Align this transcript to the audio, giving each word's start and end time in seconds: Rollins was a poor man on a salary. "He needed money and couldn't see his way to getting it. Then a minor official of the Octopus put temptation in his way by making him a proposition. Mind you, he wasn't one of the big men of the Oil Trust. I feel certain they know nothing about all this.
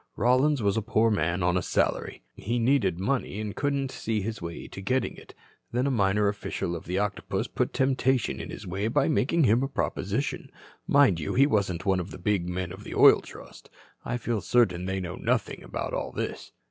Rollins 0.15 0.63
was 0.63 0.77
a 0.77 0.81
poor 0.81 1.11
man 1.11 1.43
on 1.43 1.55
a 1.55 1.61
salary. 1.61 2.23
"He 2.33 2.57
needed 2.57 2.97
money 2.99 3.39
and 3.39 3.55
couldn't 3.55 3.91
see 3.91 4.19
his 4.19 4.41
way 4.41 4.67
to 4.67 4.81
getting 4.81 5.15
it. 5.15 5.35
Then 5.71 5.85
a 5.85 5.91
minor 5.91 6.27
official 6.27 6.75
of 6.75 6.85
the 6.85 6.97
Octopus 6.97 7.45
put 7.45 7.71
temptation 7.71 8.41
in 8.41 8.49
his 8.49 8.65
way 8.65 8.87
by 8.87 9.07
making 9.07 9.43
him 9.43 9.61
a 9.61 9.67
proposition. 9.67 10.49
Mind 10.87 11.19
you, 11.19 11.35
he 11.35 11.45
wasn't 11.45 11.85
one 11.85 11.99
of 11.99 12.09
the 12.09 12.17
big 12.17 12.49
men 12.49 12.71
of 12.71 12.83
the 12.83 12.95
Oil 12.95 13.21
Trust. 13.21 13.69
I 14.03 14.17
feel 14.17 14.41
certain 14.41 14.85
they 14.85 14.99
know 14.99 15.17
nothing 15.17 15.61
about 15.61 15.93
all 15.93 16.11
this. 16.11 16.51